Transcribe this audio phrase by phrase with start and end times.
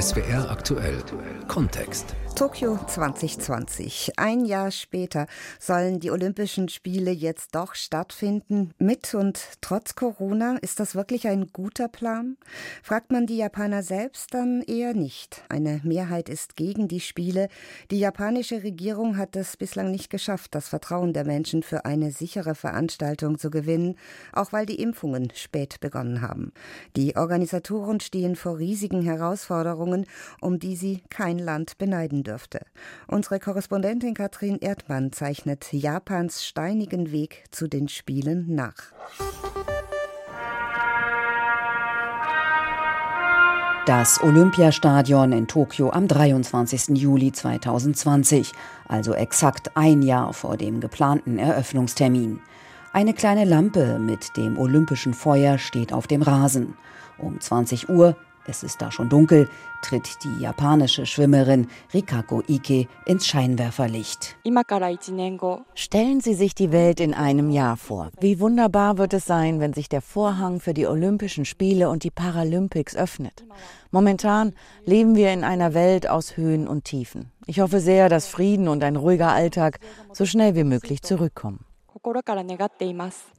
[0.00, 1.02] SWR aktuell
[1.48, 2.14] Kontext.
[2.36, 4.12] Tokio 2020.
[4.16, 5.26] Ein Jahr später
[5.58, 8.70] sollen die Olympischen Spiele jetzt doch stattfinden.
[8.78, 10.56] Mit und trotz Corona.
[10.58, 12.36] Ist das wirklich ein guter Plan?
[12.84, 15.42] Fragt man die Japaner selbst, dann eher nicht.
[15.48, 17.48] Eine Mehrheit ist gegen die Spiele.
[17.90, 22.54] Die japanische Regierung hat es bislang nicht geschafft, das Vertrauen der Menschen für eine sichere
[22.54, 23.96] Veranstaltung zu gewinnen,
[24.32, 26.52] auch weil die Impfungen spät begonnen haben.
[26.94, 29.87] Die Organisatoren stehen vor riesigen Herausforderungen,
[30.40, 32.60] um die sie kein Land beneiden dürfte.
[33.06, 38.92] Unsere Korrespondentin Katrin Erdmann zeichnet Japans steinigen Weg zu den Spielen nach.
[43.88, 46.88] Das Olympiastadion in Tokio am 23.
[46.88, 48.52] Juli 2020,
[48.86, 52.40] also exakt ein Jahr vor dem geplanten Eröffnungstermin.
[52.92, 56.74] Eine kleine Lampe mit dem olympischen Feuer steht auf dem Rasen.
[57.16, 58.14] Um 20 Uhr
[58.48, 59.48] es ist da schon dunkel,
[59.82, 64.36] tritt die japanische Schwimmerin Rikako Ike ins Scheinwerferlicht.
[65.74, 68.10] Stellen Sie sich die Welt in einem Jahr vor.
[68.20, 72.10] Wie wunderbar wird es sein, wenn sich der Vorhang für die Olympischen Spiele und die
[72.10, 73.44] Paralympics öffnet.
[73.90, 77.30] Momentan leben wir in einer Welt aus Höhen und Tiefen.
[77.46, 79.78] Ich hoffe sehr, dass Frieden und ein ruhiger Alltag
[80.12, 81.64] so schnell wie möglich zurückkommen.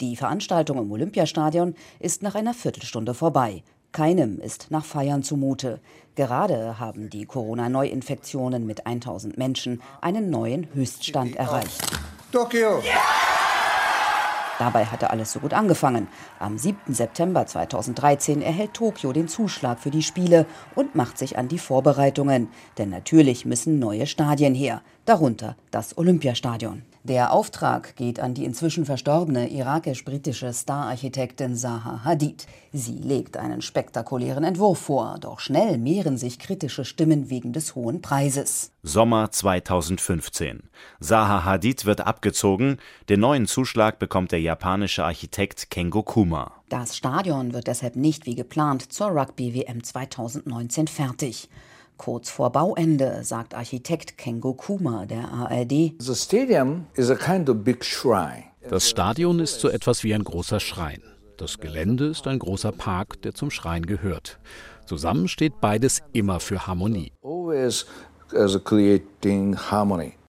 [0.02, 3.64] Die Veranstaltung im Olympiastadion ist nach einer Viertelstunde vorbei.
[3.92, 5.80] Keinem ist nach Feiern zumute.
[6.16, 11.81] Gerade haben die Corona-Neuinfektionen mit 1000 Menschen einen neuen Höchststand erreicht.
[12.31, 12.81] Tokio!
[14.59, 16.09] Dabei hatte alles so gut angefangen.
[16.38, 16.94] Am 7.
[16.94, 22.50] September 2013 erhält Tokio den Zuschlag für die Spiele und macht sich an die Vorbereitungen.
[22.78, 26.84] Denn natürlich müssen neue Stadien her, darunter das Olympiastadion.
[27.03, 32.45] Der Auftrag geht an die inzwischen verstorbene irakisch-britische Stararchitektin Zaha Hadid.
[32.73, 38.02] Sie legt einen spektakulären Entwurf vor, doch schnell mehren sich kritische Stimmen wegen des hohen
[38.02, 38.72] Preises.
[38.83, 40.64] Sommer 2015.
[41.00, 42.80] Zaha Hadid wird abgezogen.
[43.08, 46.51] Den neuen Zuschlag bekommt der japanische Architekt Kengo Kuma.
[46.68, 51.50] Das Stadion wird deshalb nicht wie geplant zur Rugby-WM 2019 fertig.
[52.00, 55.96] Kurz vor Bauende, sagt Architekt Kengo Kuma der ARD.
[58.70, 61.04] Das Stadion ist so etwas wie ein großer Schrein.
[61.36, 64.40] Das Gelände ist ein großer Park, der zum Schrein gehört.
[64.86, 67.12] Zusammen steht beides immer für Harmonie.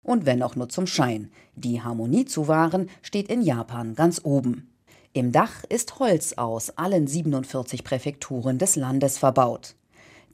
[0.02, 1.30] Und wenn auch nur zum Schein.
[1.54, 4.72] Die Harmonie zu wahren steht in Japan ganz oben.
[5.12, 9.76] Im Dach ist Holz aus allen 47 Präfekturen des Landes verbaut.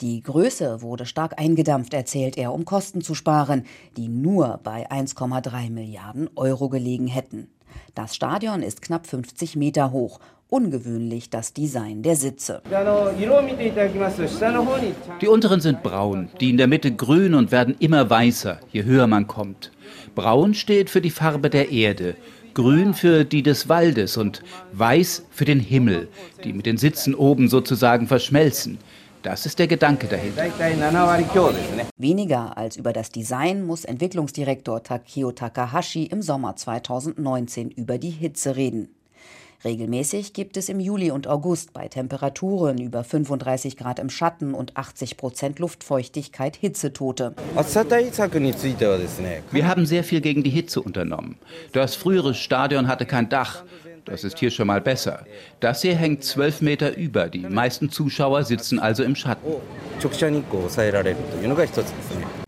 [0.03, 3.65] Die Größe wurde stark eingedampft, erzählt er, um Kosten zu sparen,
[3.97, 7.49] die nur bei 1,3 Milliarden Euro gelegen hätten.
[7.95, 10.21] Das Stadion ist knapp 50 Meter hoch.
[10.49, 12.63] Ungewöhnlich das Design der Sitze.
[15.21, 19.07] Die unteren sind braun, die in der Mitte grün und werden immer weißer, je höher
[19.07, 19.73] man kommt.
[20.15, 22.17] Braun steht für die Farbe der Erde,
[22.53, 24.43] grün für die des Waldes und
[24.73, 26.09] weiß für den Himmel,
[26.45, 28.79] die mit den Sitzen oben sozusagen verschmelzen.
[29.23, 30.45] Das ist der Gedanke dahinter.
[31.97, 38.57] Weniger als über das Design muss Entwicklungsdirektor Takeo Takahashi im Sommer 2019 über die Hitze
[38.57, 38.89] reden.
[39.65, 44.77] Regelmäßig gibt es im Juli und August bei Temperaturen über 35 Grad im Schatten und
[44.77, 47.35] 80 Prozent Luftfeuchtigkeit Hitzetote.
[49.51, 51.37] Wir haben sehr viel gegen die Hitze unternommen.
[51.73, 53.65] Das frühere Stadion hatte kein Dach.
[54.07, 55.27] Das ist hier schon mal besser.
[55.59, 57.29] Das hier hängt zwölf Meter über.
[57.29, 59.53] Die meisten Zuschauer sitzen also im Schatten.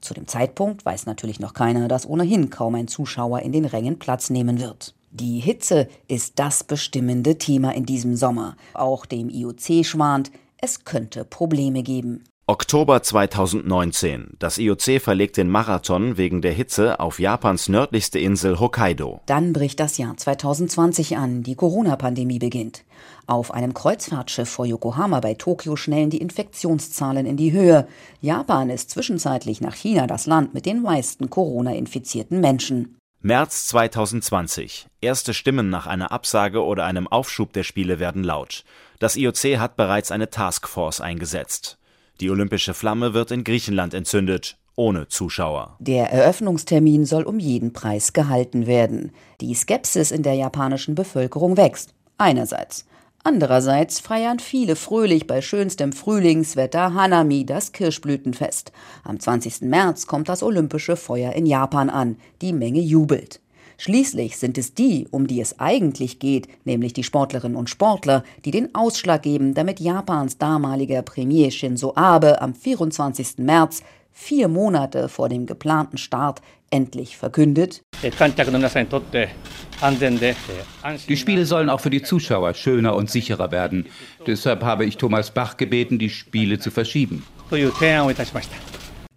[0.00, 3.98] Zu dem Zeitpunkt weiß natürlich noch keiner, dass ohnehin kaum ein Zuschauer in den Rängen
[3.98, 4.94] Platz nehmen wird.
[5.10, 8.56] Die Hitze ist das bestimmende Thema in diesem Sommer.
[8.74, 12.24] Auch dem IOC schwant, es könnte Probleme geben.
[12.50, 14.36] Oktober 2019.
[14.38, 19.20] Das IOC verlegt den Marathon wegen der Hitze auf Japans nördlichste Insel Hokkaido.
[19.26, 22.84] Dann bricht das Jahr 2020 an, die Corona-Pandemie beginnt.
[23.26, 27.86] Auf einem Kreuzfahrtschiff vor Yokohama bei Tokio schnellen die Infektionszahlen in die Höhe.
[28.22, 32.96] Japan ist zwischenzeitlich nach China das Land mit den meisten Corona-infizierten Menschen.
[33.20, 34.86] März 2020.
[35.02, 38.64] Erste Stimmen nach einer Absage oder einem Aufschub der Spiele werden laut.
[39.00, 41.77] Das IOC hat bereits eine Taskforce eingesetzt.
[42.20, 45.76] Die olympische Flamme wird in Griechenland entzündet, ohne Zuschauer.
[45.78, 49.12] Der Eröffnungstermin soll um jeden Preis gehalten werden.
[49.40, 51.94] Die Skepsis in der japanischen Bevölkerung wächst.
[52.16, 52.86] Einerseits.
[53.22, 58.72] Andererseits feiern viele fröhlich bei schönstem Frühlingswetter Hanami, das Kirschblütenfest.
[59.04, 59.62] Am 20.
[59.62, 62.16] März kommt das olympische Feuer in Japan an.
[62.42, 63.40] Die Menge jubelt.
[63.80, 68.50] Schließlich sind es die, um die es eigentlich geht, nämlich die Sportlerinnen und Sportler, die
[68.50, 73.38] den Ausschlag geben, damit Japans damaliger Premier Shinzo Abe am 24.
[73.38, 77.82] März, vier Monate vor dem geplanten Start, endlich verkündet.
[81.08, 83.86] Die Spiele sollen auch für die Zuschauer schöner und sicherer werden.
[84.26, 87.24] Deshalb habe ich Thomas Bach gebeten, die Spiele zu verschieben.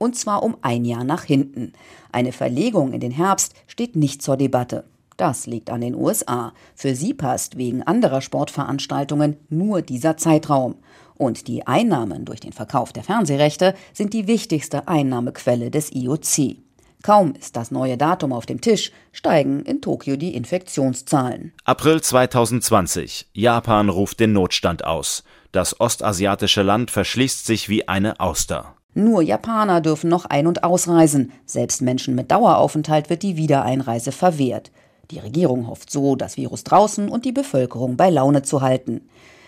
[0.01, 1.74] Und zwar um ein Jahr nach hinten.
[2.12, 4.83] Eine Verlegung in den Herbst steht nicht zur Debatte.
[5.15, 6.53] Das liegt an den USA.
[6.74, 10.77] Für sie passt wegen anderer Sportveranstaltungen nur dieser Zeitraum.
[11.13, 16.57] Und die Einnahmen durch den Verkauf der Fernsehrechte sind die wichtigste Einnahmequelle des IOC.
[17.03, 21.53] Kaum ist das neue Datum auf dem Tisch, steigen in Tokio die Infektionszahlen.
[21.63, 23.27] April 2020.
[23.33, 25.24] Japan ruft den Notstand aus.
[25.51, 28.77] Das ostasiatische Land verschließt sich wie eine Auster.
[28.93, 31.31] Nur Japaner dürfen noch ein- und ausreisen.
[31.45, 34.71] Selbst Menschen mit Daueraufenthalt wird die Wiedereinreise verwehrt.
[35.11, 39.01] Die Regierung hofft so, das Virus draußen und die Bevölkerung bei Laune zu halten.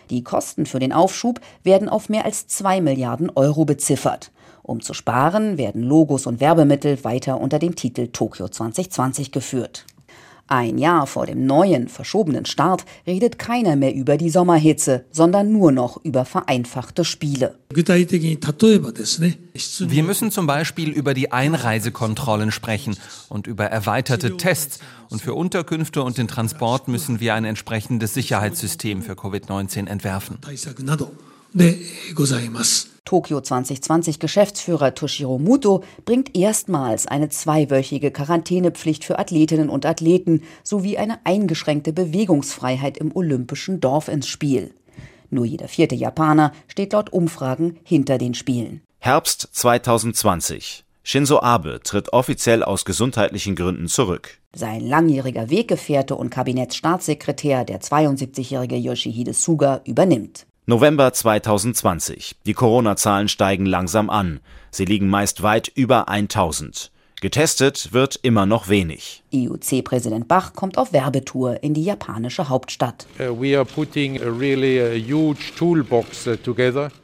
[0.09, 4.31] Die Kosten für den Aufschub werden auf mehr als zwei Milliarden Euro beziffert.
[4.61, 9.85] Um zu sparen, werden Logos und Werbemittel weiter unter dem Titel Tokio 2020 geführt.
[10.47, 15.71] Ein Jahr vor dem neuen, verschobenen Start redet keiner mehr über die Sommerhitze, sondern nur
[15.71, 17.55] noch über vereinfachte Spiele.
[17.73, 18.03] Wir
[20.03, 22.97] müssen zum Beispiel über die Einreisekontrollen sprechen
[23.29, 24.79] und über erweiterte Tests.
[25.09, 30.39] Und für Unterkünfte und den Transport müssen wir ein entsprechendes Sicherheitssystem für Covid-19 entwerfen.
[33.05, 40.97] Tokio 2020 Geschäftsführer Toshiro Muto bringt erstmals eine zweiwöchige Quarantänepflicht für Athletinnen und Athleten sowie
[40.97, 44.73] eine eingeschränkte Bewegungsfreiheit im olympischen Dorf ins Spiel.
[45.29, 48.81] Nur jeder vierte Japaner steht laut Umfragen hinter den Spielen.
[48.99, 50.85] Herbst 2020.
[51.03, 54.39] Shinzo Abe tritt offiziell aus gesundheitlichen Gründen zurück.
[54.55, 60.45] Sein langjähriger Weggefährte und Kabinettsstaatssekretär, der 72-jährige Yoshihide Suga, übernimmt.
[60.65, 62.37] November 2020.
[62.45, 64.39] Die Corona-Zahlen steigen langsam an.
[64.71, 66.89] Sie liegen meist weit über 1000.
[67.19, 69.23] Getestet wird immer noch wenig.
[69.31, 73.07] IOC-Präsident Bach kommt auf Werbetour in die japanische Hauptstadt.
[73.19, 73.41] Uh, uh,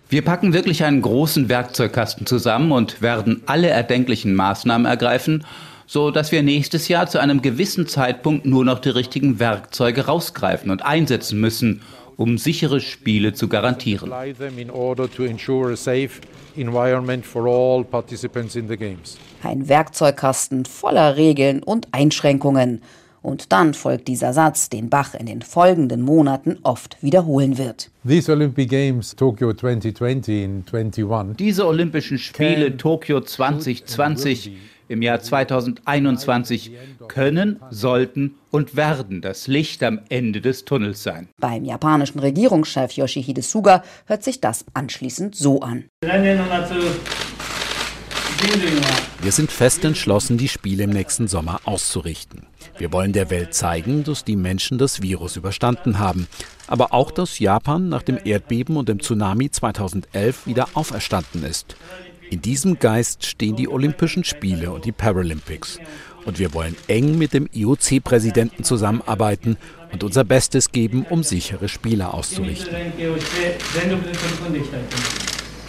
[0.10, 5.46] wir packen wirklich einen großen Werkzeugkasten zusammen und werden alle erdenklichen Maßnahmen ergreifen,
[5.86, 10.72] so dass wir nächstes Jahr zu einem gewissen Zeitpunkt nur noch die richtigen Werkzeuge rausgreifen
[10.72, 11.82] und einsetzen müssen,
[12.20, 14.12] um sichere Spiele zu garantieren.
[19.42, 22.82] Ein Werkzeugkasten voller Regeln und Einschränkungen.
[23.22, 27.90] Und dann folgt dieser Satz, den Bach in den folgenden Monaten oft wiederholen wird.
[31.38, 34.52] Diese Olympischen Spiele Tokio 2020
[34.90, 36.72] im Jahr 2021
[37.08, 41.30] können, sollten und werden das Licht am Ende des Tunnels sein.
[41.40, 45.86] Beim japanischen Regierungschef Yoshihide Suga hört sich das anschließend so an.
[49.22, 52.48] Wir sind fest entschlossen, die Spiele im nächsten Sommer auszurichten.
[52.78, 56.28] Wir wollen der Welt zeigen, dass die Menschen das Virus überstanden haben,
[56.68, 61.76] aber auch, dass Japan nach dem Erdbeben und dem Tsunami 2011 wieder auferstanden ist.
[62.30, 65.80] In diesem Geist stehen die Olympischen Spiele und die Paralympics.
[66.26, 69.58] Und wir wollen eng mit dem IOC-Präsidenten zusammenarbeiten
[69.92, 72.76] und unser Bestes geben, um sichere Spiele auszurichten.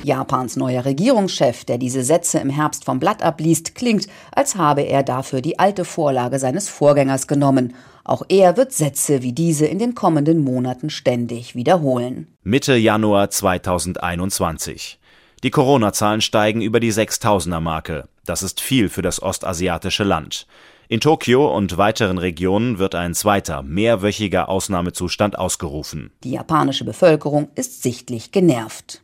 [0.02, 5.02] Japans neuer Regierungschef, der diese Sätze im Herbst vom Blatt abliest, klingt, als habe er
[5.02, 7.74] dafür die alte Vorlage seines Vorgängers genommen.
[8.04, 12.28] Auch er wird Sätze wie diese in den kommenden Monaten ständig wiederholen.
[12.42, 14.99] Mitte Januar 2021.
[15.42, 18.08] Die Corona-Zahlen steigen über die 6000er-Marke.
[18.26, 20.46] Das ist viel für das ostasiatische Land.
[20.92, 26.10] In Tokio und weiteren Regionen wird ein zweiter, mehrwöchiger Ausnahmezustand ausgerufen.
[26.24, 29.00] Die japanische Bevölkerung ist sichtlich genervt.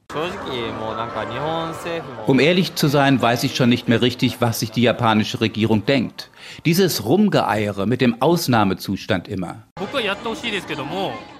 [2.26, 5.86] Um ehrlich zu sein, weiß ich schon nicht mehr richtig, was sich die japanische Regierung
[5.86, 6.32] denkt.
[6.64, 9.62] Dieses Rumgeeiere mit dem Ausnahmezustand immer.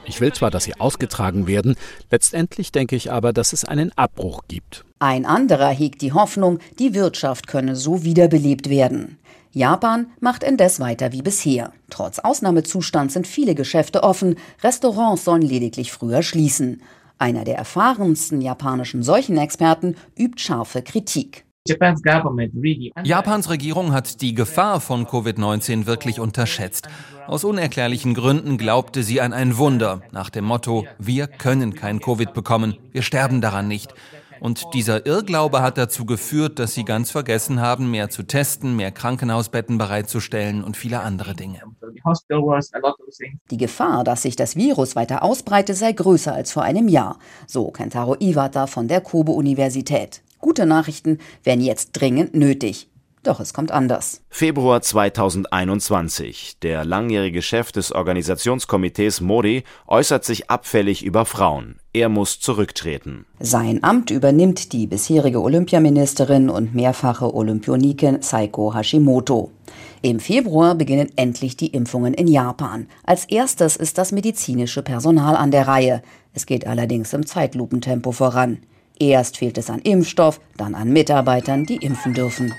[0.05, 1.75] Ich will zwar, dass sie ausgetragen werden,
[2.13, 4.86] letztendlich denke ich aber, dass es einen Abbruch gibt.
[4.99, 9.19] Ein anderer hegt die Hoffnung, die Wirtschaft könne so wiederbelebt werden.
[9.53, 11.73] Japan macht indes weiter wie bisher.
[11.91, 16.83] Trotz Ausnahmezustand sind viele Geschäfte offen, Restaurants sollen lediglich früher schließen.
[17.19, 21.45] Einer der erfahrensten japanischen Seuchenexperten übt scharfe Kritik.
[23.05, 26.89] Japans Regierung hat die Gefahr von Covid-19 wirklich unterschätzt.
[27.27, 32.33] Aus unerklärlichen Gründen glaubte sie an ein Wunder nach dem Motto, wir können kein Covid
[32.35, 33.95] bekommen, wir sterben daran nicht.
[34.41, 38.93] Und dieser Irrglaube hat dazu geführt, dass sie ganz vergessen haben, mehr zu testen, mehr
[38.93, 41.61] Krankenhausbetten bereitzustellen und viele andere Dinge.
[43.51, 47.71] Die Gefahr, dass sich das Virus weiter ausbreitet, sei größer als vor einem Jahr, so
[47.71, 50.23] Kentaro Iwata von der Kobe-Universität.
[50.39, 52.89] Gute Nachrichten wären jetzt dringend nötig.
[53.27, 54.21] Doch es kommt anders.
[54.31, 56.59] Februar 2021.
[56.63, 61.81] Der langjährige Chef des Organisationskomitees Modi äußert sich abfällig über Frauen.
[61.93, 63.27] Er muss zurücktreten.
[63.41, 69.51] Sein Amt übernimmt die bisherige Olympiaministerin und mehrfache Olympionikin Saiko Hashimoto.
[70.03, 72.87] Im Februar beginnen endlich die Impfungen in Japan.
[73.03, 76.01] Als erstes ist das medizinische Personal an der Reihe.
[76.33, 78.59] Es geht allerdings im Zeitlupentempo voran.
[78.99, 82.55] Erst fehlt es an Impfstoff, dann an Mitarbeitern, die impfen dürfen.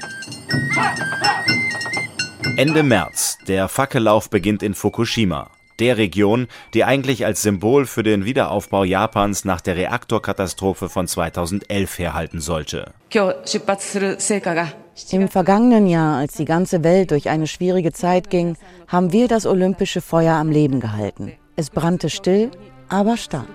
[2.58, 3.38] Ende März.
[3.48, 9.46] Der Fackellauf beginnt in Fukushima, der Region, die eigentlich als Symbol für den Wiederaufbau Japans
[9.46, 12.94] nach der Reaktorkatastrophe von 2011 herhalten sollte.
[15.12, 19.46] Im vergangenen Jahr, als die ganze Welt durch eine schwierige Zeit ging, haben wir das
[19.46, 21.34] olympische Feuer am Leben gehalten.
[21.56, 22.52] Es brannte still,
[22.90, 23.48] aber stark.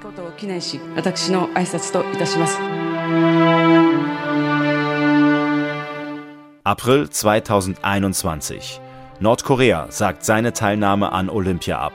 [6.65, 8.81] April 2021.
[9.21, 11.93] Nordkorea sagt seine Teilnahme an Olympia ab.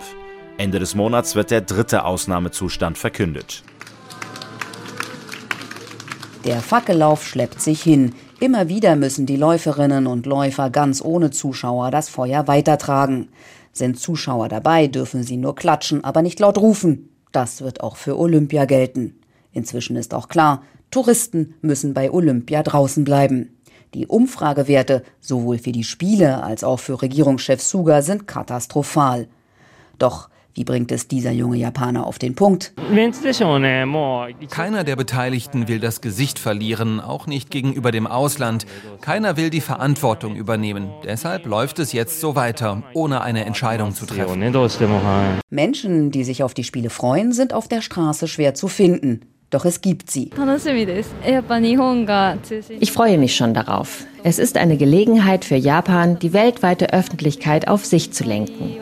[0.57, 3.63] Ende des Monats wird der dritte Ausnahmezustand verkündet.
[6.45, 8.13] Der Fackellauf schleppt sich hin.
[8.39, 13.29] Immer wieder müssen die Läuferinnen und Läufer ganz ohne Zuschauer das Feuer weitertragen.
[13.73, 17.09] Sind Zuschauer dabei, dürfen sie nur klatschen, aber nicht laut rufen.
[17.31, 19.19] Das wird auch für Olympia gelten.
[19.51, 23.57] Inzwischen ist auch klar, Touristen müssen bei Olympia draußen bleiben.
[23.93, 29.27] Die Umfragewerte sowohl für die Spiele als auch für Regierungschef Suga sind katastrophal.
[29.97, 32.73] Doch wie bringt es dieser junge Japaner auf den Punkt?
[34.49, 38.65] Keiner der Beteiligten will das Gesicht verlieren, auch nicht gegenüber dem Ausland.
[39.01, 40.89] Keiner will die Verantwortung übernehmen.
[41.03, 44.41] Deshalb läuft es jetzt so weiter, ohne eine Entscheidung zu treffen.
[45.51, 49.21] Menschen, die sich auf die Spiele freuen, sind auf der Straße schwer zu finden.
[49.49, 50.29] Doch es gibt sie.
[52.79, 54.05] Ich freue mich schon darauf.
[54.23, 58.75] Es ist eine Gelegenheit für Japan, die weltweite Öffentlichkeit auf sich zu lenken.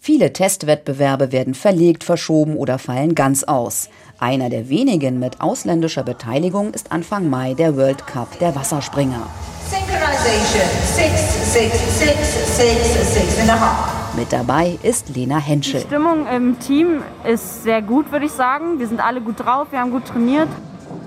[0.00, 3.90] Viele Testwettbewerbe werden verlegt, verschoben oder fallen ganz aus.
[4.18, 9.28] Einer der wenigen mit ausländischer Beteiligung ist Anfang Mai der World Cup der Wasserspringer.
[9.68, 10.62] Synchronization.
[10.82, 13.97] Six, six, six, six, six and a half.
[14.18, 15.80] Mit dabei ist Lena Henschel.
[15.80, 18.80] Die Stimmung im Team ist sehr gut, würde ich sagen.
[18.80, 20.48] Wir sind alle gut drauf, wir haben gut trainiert.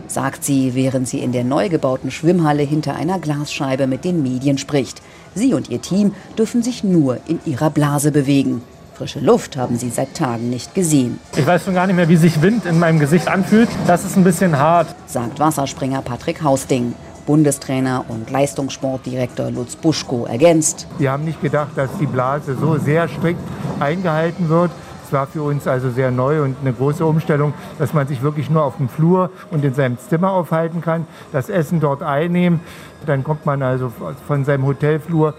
[0.08, 4.58] Sagt sie, während sie in der neu gebauten Schwimmhalle hinter einer Glasscheibe mit den Medien
[4.58, 5.02] spricht.
[5.36, 8.64] Sie und ihr Team dürfen sich nur in ihrer Blase bewegen.
[8.94, 11.20] Frische Luft haben sie seit Tagen nicht gesehen.
[11.36, 13.68] Ich weiß schon gar nicht mehr, wie sich Wind in meinem Gesicht anfühlt.
[13.88, 16.94] Das ist ein bisschen hart, sagt Wasserspringer Patrick Hausding.
[17.26, 20.88] Bundestrainer und Leistungssportdirektor Lutz Buschko ergänzt.
[20.98, 23.40] Wir haben nicht gedacht, dass die Blase so sehr strikt
[23.80, 24.72] eingehalten wird.
[25.06, 28.50] Es war für uns also sehr neu und eine große Umstellung, dass man sich wirklich
[28.50, 32.62] nur auf dem Flur und in seinem Zimmer aufhalten kann, das Essen dort einnehmen.
[33.06, 33.92] Dann kommt man also
[34.26, 35.34] von seinem Hotelflur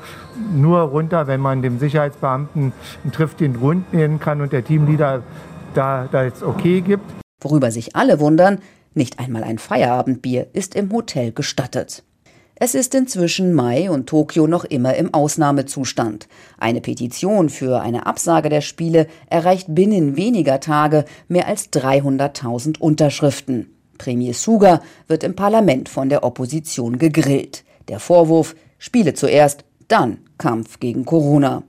[0.55, 5.23] nur runter, wenn man dem Sicherheitsbeamten einen Triff den Rund nehmen kann und der Teamleader
[5.73, 7.05] da, da jetzt okay gibt.
[7.41, 8.59] Worüber sich alle wundern,
[8.95, 12.03] nicht einmal ein Feierabendbier ist im Hotel gestattet.
[12.55, 16.29] Es ist inzwischen Mai und Tokio noch immer im Ausnahmezustand.
[16.59, 23.67] Eine Petition für eine Absage der Spiele erreicht binnen weniger Tage mehr als 300.000 Unterschriften.
[23.99, 27.65] Premier Suga wird im Parlament von der Opposition gegrillt.
[27.89, 31.65] Der Vorwurf, Spiele zuerst, dann Kampf gegen Corona.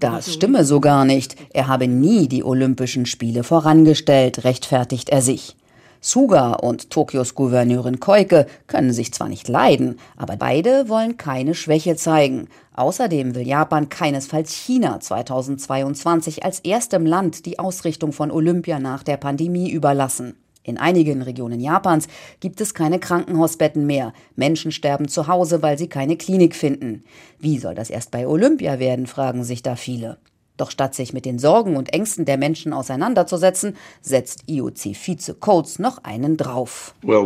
[0.00, 1.36] Das stimme so gar nicht.
[1.52, 5.56] Er habe nie die Olympischen Spiele vorangestellt, rechtfertigt er sich.
[6.00, 11.96] Suga und Tokios Gouverneurin Koike können sich zwar nicht leiden, aber beide wollen keine Schwäche
[11.96, 12.48] zeigen.
[12.74, 19.18] Außerdem will Japan keinesfalls China 2022 als erstem Land die Ausrichtung von Olympia nach der
[19.18, 20.34] Pandemie überlassen.
[20.62, 22.06] In einigen Regionen Japans
[22.40, 24.12] gibt es keine Krankenhausbetten mehr.
[24.36, 27.04] Menschen sterben zu Hause, weil sie keine Klinik finden.
[27.38, 30.18] Wie soll das erst bei Olympia werden, fragen sich da viele.
[30.58, 36.04] Doch statt sich mit den Sorgen und Ängsten der Menschen auseinanderzusetzen, setzt IOC-Vize Coates noch
[36.04, 36.94] einen drauf.
[37.02, 37.24] Well,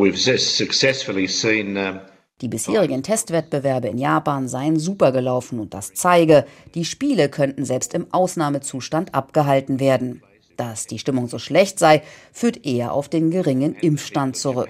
[1.29, 1.99] seen, uh
[2.41, 7.95] die bisherigen Testwettbewerbe in Japan seien super gelaufen und das zeige, die Spiele könnten selbst
[7.95, 10.23] im Ausnahmezustand abgehalten werden.
[10.57, 14.69] Dass die Stimmung so schlecht sei, führt eher auf den geringen Impfstand zurück.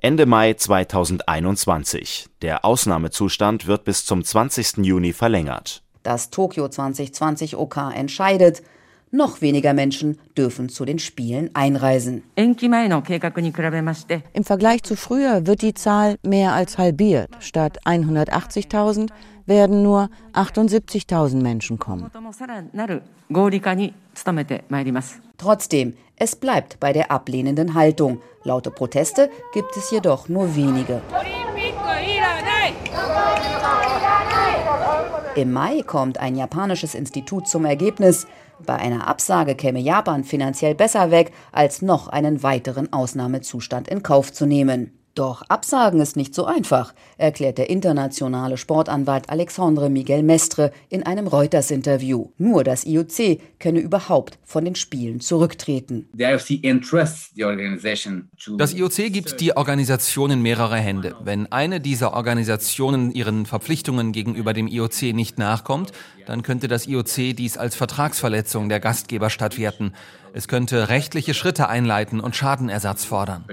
[0.00, 2.26] Ende Mai 2021.
[2.42, 4.78] Der Ausnahmezustand wird bis zum 20.
[4.78, 5.82] Juni verlängert.
[6.02, 8.62] Das Tokio 2020 OK entscheidet,
[9.10, 12.22] noch weniger Menschen dürfen zu den Spielen einreisen.
[12.34, 12.54] Im
[14.44, 17.30] Vergleich zu früher wird die Zahl mehr als halbiert.
[17.40, 19.10] Statt 180.000
[19.46, 22.10] werden nur 78.000 Menschen kommen.
[25.38, 28.20] Trotzdem, es bleibt bei der ablehnenden Haltung.
[28.44, 31.02] Laute Proteste gibt es jedoch nur wenige.
[35.34, 38.26] Im Mai kommt ein japanisches Institut zum Ergebnis,
[38.64, 44.32] bei einer Absage käme Japan finanziell besser weg, als noch einen weiteren Ausnahmezustand in Kauf
[44.32, 44.98] zu nehmen.
[45.16, 51.26] Doch Absagen ist nicht so einfach, erklärt der internationale Sportanwalt Alexandre Miguel Mestre in einem
[51.26, 52.28] Reuters-Interview.
[52.36, 56.06] Nur das IOC könne überhaupt von den Spielen zurücktreten.
[56.12, 56.50] Das
[58.74, 61.16] IOC gibt die Organisation in mehrere Hände.
[61.24, 65.92] Wenn eine dieser Organisationen ihren Verpflichtungen gegenüber dem IOC nicht nachkommt,
[66.26, 69.94] dann könnte das IOC dies als Vertragsverletzung der Gastgeberstadt werten.
[70.36, 73.46] Es könnte rechtliche Schritte einleiten und Schadenersatz fordern.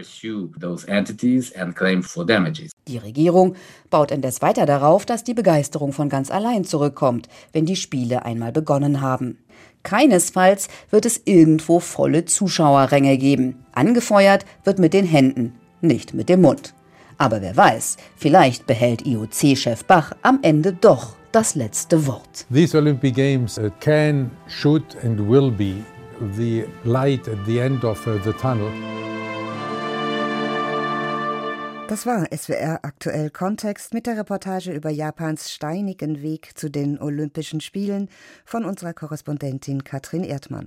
[2.87, 3.55] Die Regierung
[3.89, 8.51] baut indes weiter darauf, dass die Begeisterung von ganz allein zurückkommt, wenn die Spiele einmal
[8.51, 9.37] begonnen haben.
[9.83, 13.63] Keinesfalls wird es irgendwo volle Zuschauerränge geben.
[13.71, 16.73] Angefeuert wird mit den Händen, nicht mit dem Mund.
[17.17, 22.45] Aber wer weiß, vielleicht behält IOC-Chef Bach am Ende doch das letzte Wort.
[22.53, 25.75] These Olympic Games uh, can, should and will be
[26.35, 28.71] the light at the end of uh, the tunnel.
[31.87, 37.61] Das war SWR aktuell Kontext mit der Reportage über Japans steinigen Weg zu den Olympischen
[37.61, 38.09] Spielen
[38.45, 40.61] von unserer Korrespondentin Katrin Erdmann.